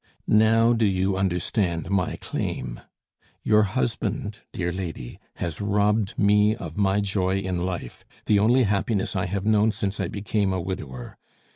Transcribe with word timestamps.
"Now, 0.25 0.73
do 0.73 0.87
you 0.87 1.15
understand 1.15 1.91
my 1.91 2.15
claim? 2.15 2.79
Your 3.43 3.61
husband, 3.61 4.39
dear 4.51 4.71
lady, 4.71 5.19
has 5.35 5.61
robbed 5.61 6.17
me 6.17 6.55
of 6.55 6.75
my 6.75 7.01
joy 7.01 7.37
in 7.37 7.63
life, 7.67 8.03
the 8.25 8.39
only 8.39 8.63
happiness 8.63 9.15
I 9.15 9.27
have 9.27 9.45
known 9.45 9.71
since 9.71 9.99
I 9.99 10.07
became 10.07 10.53
a 10.53 10.59
widower. 10.59 11.19